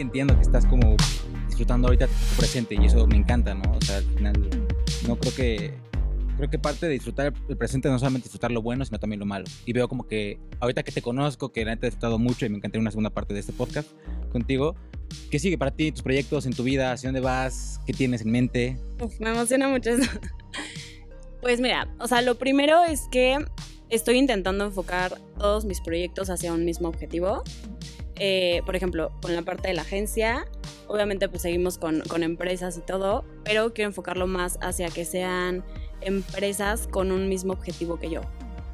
que 0.00 0.04
entiendo 0.04 0.34
que 0.34 0.40
estás 0.40 0.64
como 0.64 0.96
disfrutando 1.46 1.88
ahorita 1.88 2.06
tu 2.06 2.36
presente 2.38 2.74
y 2.74 2.86
eso 2.86 3.06
me 3.06 3.16
encanta, 3.16 3.52
¿no? 3.52 3.70
O 3.70 3.80
sea, 3.82 3.98
al 3.98 4.04
final 4.04 4.48
no 5.06 5.18
creo 5.18 5.34
que 5.34 5.74
creo 6.38 6.48
que 6.48 6.58
parte 6.58 6.86
de 6.86 6.94
disfrutar 6.94 7.34
el 7.50 7.56
presente 7.58 7.90
no 7.90 7.98
solamente 7.98 8.24
disfrutar 8.24 8.50
lo 8.50 8.62
bueno, 8.62 8.82
sino 8.82 8.98
también 8.98 9.20
lo 9.20 9.26
malo. 9.26 9.44
Y 9.66 9.74
veo 9.74 9.88
como 9.88 10.08
que 10.08 10.38
ahorita 10.58 10.84
que 10.84 10.90
te 10.90 11.02
conozco, 11.02 11.52
que 11.52 11.60
realmente 11.60 11.86
he 11.86 11.90
disfrutado 11.90 12.18
mucho 12.18 12.46
y 12.46 12.48
me 12.48 12.56
encantaría 12.56 12.80
una 12.80 12.90
segunda 12.90 13.10
parte 13.10 13.34
de 13.34 13.40
este 13.40 13.52
podcast 13.52 13.90
contigo, 14.32 14.74
¿qué 15.30 15.38
sigue 15.38 15.58
para 15.58 15.70
ti, 15.70 15.92
tus 15.92 16.00
proyectos 16.00 16.46
en 16.46 16.54
tu 16.54 16.62
vida? 16.62 16.92
¿Hacia 16.92 17.08
dónde 17.08 17.20
vas? 17.20 17.78
¿Qué 17.84 17.92
tienes 17.92 18.22
en 18.22 18.30
mente? 18.30 18.78
Uf, 19.02 19.20
me 19.20 19.28
emociona 19.28 19.68
mucho 19.68 19.90
eso. 19.90 20.10
Pues 21.42 21.60
mira, 21.60 21.88
o 21.98 22.06
sea, 22.06 22.22
lo 22.22 22.36
primero 22.36 22.84
es 22.84 23.08
que 23.10 23.38
estoy 23.90 24.16
intentando 24.16 24.64
enfocar 24.64 25.18
todos 25.38 25.64
mis 25.64 25.80
proyectos 25.80 26.30
hacia 26.30 26.52
un 26.52 26.64
mismo 26.64 26.88
objetivo. 26.88 27.42
Eh, 28.22 28.60
por 28.66 28.76
ejemplo, 28.76 29.10
con 29.22 29.34
la 29.34 29.40
parte 29.40 29.68
de 29.68 29.74
la 29.74 29.80
agencia, 29.80 30.46
obviamente 30.88 31.26
pues 31.30 31.40
seguimos 31.40 31.78
con, 31.78 32.02
con 32.02 32.22
empresas 32.22 32.76
y 32.76 32.82
todo, 32.82 33.24
pero 33.44 33.72
quiero 33.72 33.88
enfocarlo 33.88 34.26
más 34.26 34.58
hacia 34.60 34.90
que 34.90 35.06
sean 35.06 35.64
empresas 36.02 36.86
con 36.86 37.12
un 37.12 37.30
mismo 37.30 37.54
objetivo 37.54 37.98
que 37.98 38.10
yo. 38.10 38.20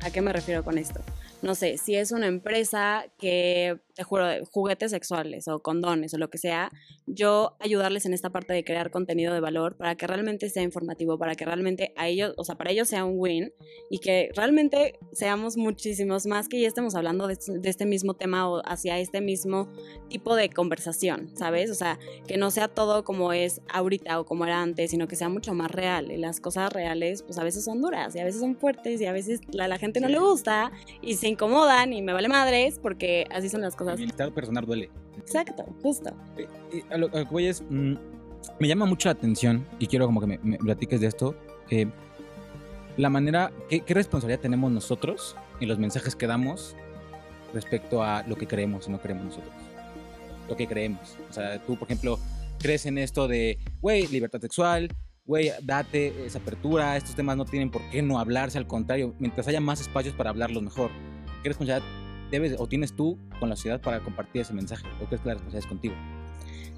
¿A 0.00 0.10
qué 0.10 0.20
me 0.20 0.32
refiero 0.32 0.64
con 0.64 0.78
esto? 0.78 1.00
No 1.46 1.54
sé, 1.54 1.78
si 1.78 1.94
es 1.94 2.10
una 2.10 2.26
empresa 2.26 3.04
que, 3.18 3.78
te 3.94 4.02
juro, 4.02 4.26
de 4.26 4.44
juguetes 4.50 4.90
sexuales 4.90 5.46
o 5.46 5.60
condones 5.60 6.12
o 6.12 6.18
lo 6.18 6.28
que 6.28 6.38
sea, 6.38 6.72
yo 7.06 7.56
ayudarles 7.60 8.04
en 8.04 8.14
esta 8.14 8.30
parte 8.30 8.52
de 8.52 8.64
crear 8.64 8.90
contenido 8.90 9.32
de 9.32 9.38
valor 9.38 9.76
para 9.76 9.94
que 9.94 10.08
realmente 10.08 10.50
sea 10.50 10.64
informativo, 10.64 11.18
para 11.18 11.36
que 11.36 11.44
realmente 11.44 11.92
a 11.96 12.08
ellos, 12.08 12.34
o 12.36 12.42
sea, 12.42 12.56
para 12.56 12.72
ellos 12.72 12.88
sea 12.88 13.04
un 13.04 13.14
win 13.16 13.52
y 13.90 14.00
que 14.00 14.30
realmente 14.34 14.98
seamos 15.12 15.56
muchísimos 15.56 16.26
más 16.26 16.48
que 16.48 16.60
ya 16.60 16.66
estemos 16.66 16.96
hablando 16.96 17.28
de, 17.28 17.38
de 17.46 17.70
este 17.70 17.86
mismo 17.86 18.14
tema 18.14 18.50
o 18.50 18.60
hacia 18.66 18.98
este 18.98 19.20
mismo 19.20 19.70
tipo 20.08 20.34
de 20.34 20.50
conversación, 20.50 21.30
¿sabes? 21.36 21.70
O 21.70 21.74
sea, 21.74 22.00
que 22.26 22.38
no 22.38 22.50
sea 22.50 22.66
todo 22.66 23.04
como 23.04 23.32
es 23.32 23.60
ahorita 23.68 24.18
o 24.18 24.26
como 24.26 24.46
era 24.46 24.62
antes, 24.62 24.90
sino 24.90 25.06
que 25.06 25.14
sea 25.14 25.28
mucho 25.28 25.54
más 25.54 25.70
real. 25.70 26.10
Y 26.10 26.16
las 26.16 26.40
cosas 26.40 26.72
reales, 26.72 27.22
pues 27.22 27.38
a 27.38 27.44
veces 27.44 27.64
son 27.64 27.80
duras 27.80 28.16
y 28.16 28.18
a 28.18 28.24
veces 28.24 28.40
son 28.40 28.56
fuertes 28.56 29.00
y 29.00 29.06
a 29.06 29.12
veces 29.12 29.40
a 29.60 29.68
la 29.68 29.78
gente 29.78 30.00
no 30.00 30.08
le 30.08 30.18
gusta 30.18 30.72
y 31.00 31.14
se 31.14 31.35
incomodan 31.36 31.92
y 31.92 32.02
me 32.02 32.12
vale 32.12 32.28
madres 32.28 32.78
porque 32.80 33.26
así 33.30 33.48
son 33.48 33.60
las 33.60 33.76
cosas. 33.76 33.94
El 33.94 33.98
bienestar 33.98 34.32
personal 34.32 34.64
duele. 34.64 34.90
Exacto, 35.18 35.64
justo. 35.82 36.10
Eh, 36.36 36.48
eh, 36.72 36.82
a, 36.90 36.96
lo, 36.96 37.06
a 37.08 37.18
lo 37.20 37.24
que 37.26 37.30
voy 37.32 37.46
es, 37.46 37.62
mm, 37.68 37.94
me 38.58 38.68
llama 38.68 38.86
mucho 38.86 39.08
la 39.08 39.12
atención 39.12 39.66
y 39.78 39.86
quiero 39.86 40.06
como 40.06 40.20
que 40.20 40.26
me, 40.26 40.38
me 40.42 40.58
platiques 40.58 41.00
de 41.00 41.06
esto. 41.06 41.34
eh, 41.70 41.86
la 42.96 43.10
manera, 43.10 43.52
¿qué, 43.68 43.80
¿qué 43.80 43.92
responsabilidad 43.92 44.40
tenemos 44.40 44.72
nosotros 44.72 45.36
en 45.60 45.68
los 45.68 45.78
mensajes 45.78 46.16
que 46.16 46.26
damos 46.26 46.74
respecto 47.52 48.02
a 48.02 48.22
lo 48.26 48.36
que 48.36 48.46
creemos 48.46 48.88
y 48.88 48.90
no 48.90 48.98
creemos 48.98 49.26
nosotros? 49.26 49.52
Lo 50.48 50.56
que 50.56 50.66
creemos. 50.66 51.16
O 51.28 51.32
sea, 51.34 51.58
tú, 51.58 51.76
por 51.76 51.88
ejemplo, 51.88 52.18
crees 52.58 52.86
en 52.86 52.96
esto 52.96 53.28
de, 53.28 53.58
güey, 53.82 54.06
libertad 54.06 54.40
sexual, 54.40 54.88
güey, 55.26 55.50
date 55.62 56.24
esa 56.24 56.38
apertura, 56.38 56.96
estos 56.96 57.14
temas 57.14 57.36
no 57.36 57.44
tienen 57.44 57.70
por 57.70 57.82
qué 57.90 58.00
no 58.00 58.18
hablarse, 58.18 58.56
al 58.56 58.66
contrario, 58.66 59.14
mientras 59.18 59.46
haya 59.46 59.60
más 59.60 59.80
espacios 59.82 60.14
para 60.14 60.30
hablarlos 60.30 60.62
mejor. 60.62 60.90
¿Qué 61.46 61.50
responsabilidad 61.50 61.88
debes 62.28 62.56
o 62.58 62.66
tienes 62.66 62.96
tú 62.96 63.20
con 63.38 63.48
la 63.48 63.54
sociedad 63.54 63.80
para 63.80 64.00
compartir 64.00 64.42
ese 64.42 64.52
mensaje? 64.52 64.84
¿O 65.00 65.06
crees 65.06 65.20
que 65.20 65.28
la 65.28 65.34
responsabilidad 65.34 65.58
es 65.58 65.66
contigo? 65.66 65.94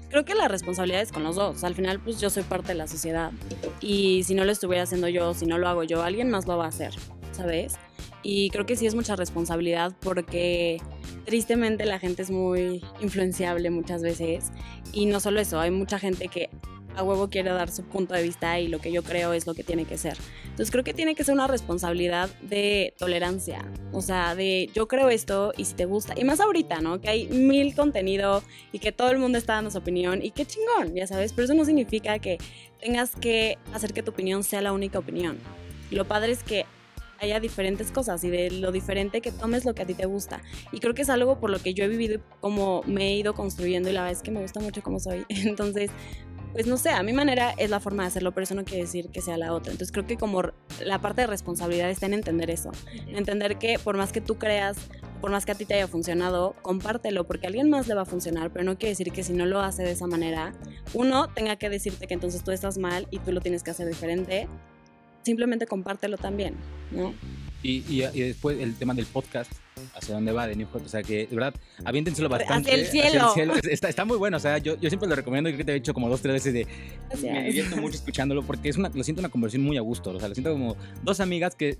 Creo 0.09 0.25
que 0.25 0.35
la 0.35 0.47
responsabilidad 0.47 1.01
es 1.01 1.11
con 1.11 1.23
los 1.23 1.35
dos. 1.37 1.63
Al 1.63 1.73
final, 1.73 1.99
pues 1.99 2.21
yo 2.21 2.29
soy 2.29 2.43
parte 2.43 2.67
de 2.67 2.75
la 2.75 2.85
sociedad. 2.85 3.31
Y 3.81 4.21
si 4.25 4.35
no 4.35 4.45
lo 4.45 4.51
estuviera 4.51 4.83
haciendo 4.83 5.07
yo, 5.07 5.33
si 5.33 5.47
no 5.47 5.57
lo 5.57 5.67
hago 5.67 5.85
yo, 5.85 6.03
alguien 6.03 6.29
más 6.29 6.45
lo 6.45 6.55
va 6.55 6.65
a 6.65 6.67
hacer, 6.67 6.93
¿sabes? 7.31 7.79
Y 8.21 8.51
creo 8.51 8.67
que 8.67 8.75
sí 8.75 8.85
es 8.85 8.93
mucha 8.93 9.15
responsabilidad 9.15 9.95
porque 10.01 10.79
tristemente 11.25 11.85
la 11.85 11.97
gente 11.97 12.21
es 12.21 12.29
muy 12.29 12.83
influenciable 13.01 13.71
muchas 13.71 14.03
veces. 14.03 14.51
Y 14.93 15.07
no 15.07 15.19
solo 15.19 15.39
eso, 15.39 15.59
hay 15.59 15.71
mucha 15.71 15.97
gente 15.97 16.27
que 16.27 16.51
a 16.99 17.03
huevo 17.03 17.29
quiere 17.29 17.49
dar 17.51 17.71
su 17.71 17.83
punto 17.83 18.13
de 18.13 18.23
vista 18.23 18.59
y 18.59 18.67
lo 18.67 18.79
que 18.79 18.91
yo 18.91 19.03
creo 19.03 19.33
es 19.33 19.47
lo 19.47 19.53
que 19.53 19.63
tiene 19.63 19.85
que 19.85 19.97
ser. 19.97 20.17
Entonces 20.43 20.71
creo 20.71 20.83
que 20.83 20.93
tiene 20.93 21.15
que 21.15 21.23
ser 21.23 21.33
una 21.33 21.47
responsabilidad 21.47 22.29
de 22.41 22.93
tolerancia, 22.97 23.65
o 23.91 24.01
sea, 24.01 24.35
de 24.35 24.69
yo 24.73 24.87
creo 24.87 25.09
esto 25.09 25.53
y 25.57 25.65
si 25.65 25.73
te 25.73 25.85
gusta, 25.85 26.13
y 26.17 26.23
más 26.23 26.39
ahorita, 26.39 26.81
¿no? 26.81 27.01
Que 27.01 27.09
hay 27.09 27.27
mil 27.27 27.73
contenido 27.75 28.43
y 28.71 28.79
que 28.79 28.91
todo 28.91 29.09
el 29.11 29.17
mundo 29.17 29.37
está 29.37 29.53
dando 29.53 29.71
su 29.71 29.77
opinión 29.77 30.21
y 30.21 30.31
qué 30.31 30.45
chingón, 30.45 30.93
ya 30.93 31.07
sabes, 31.07 31.33
pero 31.33 31.45
eso 31.45 31.53
no 31.53 31.65
significa 31.65 32.19
que 32.19 32.37
tengas 32.79 33.15
que 33.15 33.57
hacer 33.73 33.93
que 33.93 34.03
tu 34.03 34.11
opinión 34.11 34.43
sea 34.43 34.61
la 34.61 34.73
única 34.73 34.99
opinión. 34.99 35.37
Lo 35.91 36.05
padre 36.05 36.33
es 36.33 36.43
que 36.43 36.65
haya 37.21 37.39
diferentes 37.39 37.91
cosas 37.91 38.23
y 38.23 38.29
de 38.29 38.51
lo 38.51 38.71
diferente 38.71 39.21
que 39.21 39.31
tomes 39.31 39.65
lo 39.65 39.75
que 39.75 39.83
a 39.83 39.85
ti 39.85 39.93
te 39.93 40.05
gusta. 40.05 40.41
Y 40.71 40.79
creo 40.79 40.93
que 40.93 41.01
es 41.01 41.09
algo 41.09 41.39
por 41.39 41.49
lo 41.49 41.59
que 41.59 41.73
yo 41.73 41.83
he 41.83 41.87
vivido 41.87 42.15
y 42.15 42.21
como 42.39 42.81
me 42.85 43.09
he 43.09 43.15
ido 43.15 43.33
construyendo 43.33 43.89
y 43.89 43.93
la 43.93 44.01
verdad 44.01 44.17
es 44.17 44.23
que 44.23 44.31
me 44.31 44.41
gusta 44.41 44.59
mucho 44.59 44.81
como 44.81 44.99
soy. 44.99 45.25
Entonces, 45.29 45.91
pues 46.53 46.67
no 46.67 46.77
sé, 46.77 46.89
a 46.89 47.03
mi 47.03 47.13
manera 47.13 47.51
es 47.57 47.69
la 47.69 47.79
forma 47.79 48.03
de 48.03 48.07
hacerlo, 48.07 48.31
pero 48.31 48.43
eso 48.43 48.55
no 48.55 48.65
quiere 48.65 48.83
decir 48.83 49.09
que 49.09 49.21
sea 49.21 49.37
la 49.37 49.53
otra. 49.53 49.71
Entonces 49.71 49.91
creo 49.91 50.07
que 50.07 50.17
como 50.17 50.41
la 50.83 50.99
parte 50.99 51.21
de 51.21 51.27
responsabilidad 51.27 51.89
está 51.89 52.07
en 52.07 52.13
entender 52.13 52.49
eso, 52.49 52.71
en 52.93 53.15
entender 53.15 53.57
que 53.57 53.77
por 53.79 53.97
más 53.97 54.11
que 54.11 54.21
tú 54.21 54.37
creas, 54.37 54.77
por 55.21 55.31
más 55.31 55.45
que 55.45 55.51
a 55.51 55.55
ti 55.55 55.65
te 55.65 55.75
haya 55.75 55.87
funcionado, 55.87 56.55
compártelo 56.61 57.27
porque 57.27 57.45
a 57.45 57.49
alguien 57.49 57.69
más 57.69 57.87
le 57.87 57.93
va 57.93 58.01
a 58.01 58.05
funcionar, 58.05 58.51
pero 58.51 58.65
no 58.65 58.77
quiere 58.77 58.91
decir 58.91 59.11
que 59.11 59.23
si 59.23 59.33
no 59.33 59.45
lo 59.45 59.61
hace 59.61 59.83
de 59.83 59.91
esa 59.91 60.07
manera, 60.07 60.53
uno 60.93 61.27
tenga 61.33 61.55
que 61.57 61.69
decirte 61.69 62.07
que 62.07 62.13
entonces 62.13 62.43
tú 62.43 62.51
estás 62.51 62.77
mal 62.77 63.07
y 63.11 63.19
tú 63.19 63.31
lo 63.31 63.41
tienes 63.41 63.63
que 63.63 63.71
hacer 63.71 63.87
diferente. 63.87 64.47
Simplemente 65.21 65.67
compártelo 65.67 66.17
también, 66.17 66.55
¿no? 66.91 67.13
Y, 67.61 67.83
y, 67.89 68.03
y 68.13 68.21
después 68.21 68.57
el 68.59 68.75
tema 68.75 68.93
del 68.93 69.05
podcast, 69.05 69.51
hacia 69.95 70.15
dónde 70.15 70.31
va 70.31 70.47
de 70.47 70.55
New 70.55 70.67
Hot. 70.71 70.85
O 70.85 70.89
sea 70.89 71.03
que, 71.03 71.27
de 71.27 71.35
verdad, 71.35 71.53
aviéntenselo 71.83 72.29
bastante. 72.29 72.71
Hacia 72.71 72.83
el 72.83 72.87
cielo. 72.87 73.33
cielo. 73.33 73.53
Está, 73.69 73.89
está 73.89 74.05
muy 74.05 74.17
bueno. 74.17 74.37
O 74.37 74.39
sea, 74.39 74.57
yo, 74.57 74.77
yo 74.79 74.89
siempre 74.89 75.09
lo 75.09 75.15
recomiendo. 75.15 75.49
Creo 75.49 75.57
que 75.57 75.63
te 75.63 75.71
he 75.71 75.75
dicho 75.75 75.93
como 75.93 76.09
dos, 76.09 76.21
tres 76.21 76.33
veces 76.33 76.53
de. 76.53 76.67
Gracias. 77.09 77.33
Me 77.33 77.43
divierto 77.43 77.77
mucho 77.77 77.95
escuchándolo 77.95 78.43
porque 78.43 78.69
es 78.69 78.77
una, 78.77 78.89
lo 78.89 79.03
siento 79.03 79.21
una 79.21 79.29
conversación 79.29 79.63
muy 79.63 79.77
a 79.77 79.81
gusto. 79.81 80.11
O 80.11 80.19
sea, 80.19 80.29
lo 80.29 80.35
siento 80.35 80.51
como 80.51 80.75
dos 81.03 81.19
amigas 81.19 81.55
que 81.55 81.77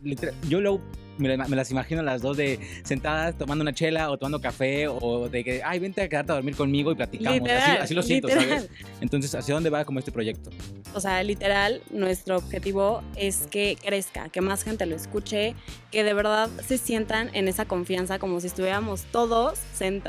yo 0.48 0.62
luego 0.62 0.82
me, 1.20 1.38
me 1.38 1.56
las 1.56 1.72
imagino 1.72 2.02
las 2.02 2.22
dos 2.22 2.38
de 2.38 2.60
sentadas 2.84 3.38
tomando 3.38 3.62
una 3.62 3.74
chela 3.74 4.10
o 4.10 4.18
tomando 4.18 4.40
café 4.42 4.88
o 4.88 5.30
de 5.30 5.44
que, 5.44 5.62
ay, 5.64 5.80
vente 5.80 6.02
a 6.02 6.10
quedarte 6.10 6.32
a 6.32 6.36
dormir 6.36 6.56
conmigo 6.56 6.92
y 6.92 6.96
platicamos. 6.96 7.40
Así, 7.40 7.40
Literal, 7.42 7.82
así 7.82 7.94
lo 7.94 8.04
siento, 8.04 8.28
literal. 8.28 8.50
¿sabes? 8.50 8.70
Entonces, 9.02 9.36
¿hacia 9.36 9.54
dónde 9.54 9.70
va 9.70 9.86
como 9.86 10.00
este 10.00 10.12
proyecto? 10.12 10.50
O 10.94 11.00
sea, 11.00 11.22
literal, 11.24 11.82
nuestro 11.92 12.38
objetivo 12.38 13.04
es 13.16 13.48
que 13.48 13.78
crezca, 13.84 14.30
que 14.30 14.42
más 14.42 14.64
gente 14.64 14.86
lo 14.86 14.96
escuche, 14.96 15.56
que 15.92 16.04
de 16.04 16.14
verdad 16.14 16.50
se 16.66 16.78
sientan 16.78 17.30
en 17.34 17.48
esa 17.48 17.66
confianza 17.66 17.89
como 18.20 18.40
si 18.40 18.48
estuviéramos 18.48 19.06
todos, 19.06 19.60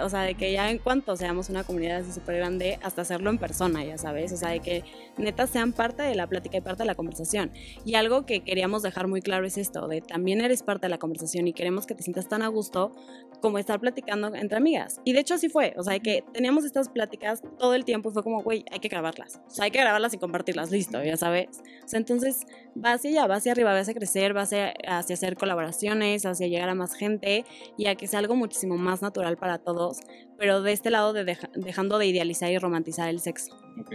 o 0.02 0.08
sea, 0.10 0.20
de 0.22 0.34
que 0.34 0.52
ya 0.52 0.70
en 0.70 0.78
cuanto 0.78 1.16
seamos 1.16 1.48
una 1.48 1.64
comunidad 1.64 2.00
así 2.00 2.12
súper 2.12 2.36
grande, 2.36 2.78
hasta 2.82 3.02
hacerlo 3.02 3.30
en 3.30 3.38
persona, 3.38 3.82
ya 3.82 3.96
sabes, 3.96 4.32
o 4.32 4.36
sea, 4.36 4.50
de 4.50 4.60
que 4.60 4.84
neta 5.16 5.46
sean 5.46 5.72
parte 5.72 6.02
de 6.02 6.14
la 6.14 6.26
plática 6.26 6.58
y 6.58 6.60
parte 6.60 6.82
de 6.82 6.86
la 6.86 6.94
conversación. 6.94 7.52
Y 7.86 7.94
algo 7.94 8.26
que 8.26 8.40
queríamos 8.44 8.82
dejar 8.82 9.06
muy 9.06 9.22
claro 9.22 9.46
es 9.46 9.56
esto, 9.56 9.88
de 9.88 10.02
también 10.02 10.42
eres 10.42 10.62
parte 10.62 10.86
de 10.86 10.90
la 10.90 10.98
conversación 10.98 11.48
y 11.48 11.54
queremos 11.54 11.86
que 11.86 11.94
te 11.94 12.02
sientas 12.02 12.28
tan 12.28 12.42
a 12.42 12.48
gusto 12.48 12.92
como 13.40 13.58
estar 13.58 13.80
platicando 13.80 14.34
entre 14.34 14.58
amigas. 14.58 15.00
Y 15.04 15.14
de 15.14 15.20
hecho 15.20 15.34
así 15.34 15.48
fue, 15.48 15.72
o 15.78 15.82
sea, 15.82 15.94
de 15.94 16.00
que 16.00 16.22
teníamos 16.34 16.66
estas 16.66 16.90
pláticas 16.90 17.42
todo 17.58 17.74
el 17.74 17.86
tiempo 17.86 18.10
y 18.10 18.12
fue 18.12 18.22
como, 18.22 18.42
güey, 18.42 18.64
hay 18.70 18.80
que 18.80 18.88
grabarlas. 18.88 19.40
O 19.46 19.50
sea, 19.50 19.64
hay 19.64 19.70
que 19.70 19.80
grabarlas 19.80 20.12
y 20.12 20.18
compartirlas, 20.18 20.70
listo, 20.70 21.02
ya 21.02 21.16
sabes. 21.16 21.62
O 21.82 21.88
sea, 21.88 21.98
entonces 21.98 22.46
va 22.76 22.92
hacia 22.92 23.10
allá, 23.10 23.26
va 23.26 23.36
hacia 23.36 23.52
arriba, 23.52 23.72
va 23.72 23.78
hacia 23.78 23.94
crecer, 23.94 24.36
va 24.36 24.42
hacia, 24.42 24.74
hacia 24.86 25.14
hacer 25.14 25.38
colaboraciones, 25.38 26.26
hacia 26.26 26.46
llegar 26.46 26.68
a 26.68 26.74
más 26.74 26.94
gente 26.94 27.44
y 27.76 27.86
a 27.86 27.94
que 27.94 28.06
sea 28.06 28.18
algo 28.18 28.36
muchísimo 28.36 28.76
más 28.76 29.02
natural 29.02 29.36
para 29.36 29.58
todos, 29.58 29.98
pero 30.38 30.62
de 30.62 30.72
este 30.72 30.90
lado 30.90 31.12
de 31.12 31.24
deja- 31.24 31.50
dejando 31.54 31.98
de 31.98 32.06
idealizar 32.06 32.50
y 32.50 32.58
romantizar 32.58 33.08
el 33.08 33.20
sexo. 33.20 33.54
Ok. 33.80 33.92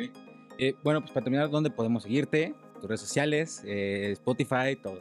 Eh, 0.58 0.74
bueno, 0.84 1.02
pues 1.02 1.12
para 1.12 1.24
terminar, 1.24 1.50
¿dónde 1.50 1.70
podemos 1.70 2.04
seguirte? 2.04 2.54
Tus 2.76 2.86
redes 2.90 3.02
sociales, 3.02 3.62
eh, 3.66 4.10
Spotify, 4.14 4.76
todo. 4.82 5.00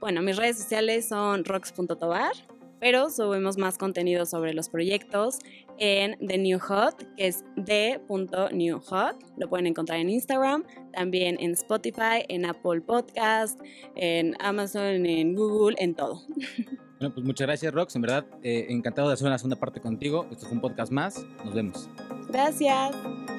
Bueno, 0.00 0.22
mis 0.22 0.36
redes 0.36 0.58
sociales 0.58 1.08
son 1.08 1.44
rocks.tobar, 1.44 2.32
pero 2.80 3.10
subimos 3.10 3.58
más 3.58 3.76
contenido 3.78 4.24
sobre 4.26 4.54
los 4.54 4.68
proyectos 4.68 5.38
en 5.78 6.16
The 6.26 6.38
New 6.38 6.58
Hot, 6.60 6.96
que 7.16 7.26
es 7.28 7.44
d.newhot. 7.56 9.16
Lo 9.36 9.48
pueden 9.48 9.66
encontrar 9.66 9.98
en 10.00 10.10
Instagram, 10.10 10.64
también 10.92 11.36
en 11.40 11.52
Spotify, 11.52 12.24
en 12.28 12.44
Apple 12.46 12.80
Podcast, 12.80 13.60
en 13.96 14.34
Amazon, 14.40 15.06
en 15.06 15.34
Google, 15.34 15.76
en 15.78 15.94
todo. 15.94 16.22
Bueno, 16.98 17.14
pues 17.14 17.24
muchas 17.24 17.46
gracias, 17.46 17.72
Rox. 17.72 17.94
En 17.94 18.02
verdad, 18.02 18.26
eh, 18.42 18.66
encantado 18.70 19.08
de 19.08 19.14
hacer 19.14 19.26
una 19.26 19.38
segunda 19.38 19.56
parte 19.56 19.80
contigo. 19.80 20.26
Esto 20.32 20.46
fue 20.46 20.54
un 20.54 20.60
podcast 20.60 20.90
más. 20.90 21.24
Nos 21.44 21.54
vemos. 21.54 21.88
Gracias. 22.28 22.94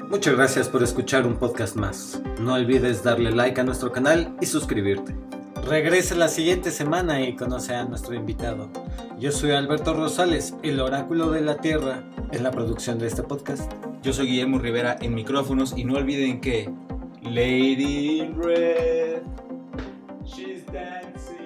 Muchas 0.09 0.35
gracias 0.35 0.69
por 0.69 0.81
escuchar 0.81 1.27
un 1.27 1.37
podcast 1.37 1.75
más. 1.75 2.21
No 2.39 2.53
olvides 2.53 3.03
darle 3.03 3.31
like 3.31 3.59
a 3.59 3.63
nuestro 3.63 3.91
canal 3.91 4.35
y 4.41 4.45
suscribirte. 4.45 5.13
Regresa 5.67 6.15
la 6.15 6.29
siguiente 6.29 6.71
semana 6.71 7.21
y 7.21 7.35
conoce 7.35 7.75
a 7.75 7.83
nuestro 7.83 8.15
invitado. 8.15 8.69
Yo 9.19 9.31
soy 9.31 9.51
Alberto 9.51 9.93
Rosales, 9.93 10.55
el 10.63 10.79
oráculo 10.79 11.29
de 11.31 11.41
la 11.41 11.57
Tierra, 11.57 12.03
en 12.31 12.43
la 12.43 12.51
producción 12.51 12.97
de 12.97 13.07
este 13.07 13.23
podcast. 13.23 13.69
Yo 14.01 14.13
soy 14.13 14.27
Guillermo 14.27 14.59
Rivera 14.59 14.95
en 15.01 15.13
micrófonos 15.13 15.77
y 15.77 15.83
no 15.83 15.95
olviden 15.95 16.39
que 16.39 16.69
Lady 17.21 18.21
in 18.21 18.41
Red, 18.41 19.21
she's 20.23 20.65
dancing. 20.67 21.38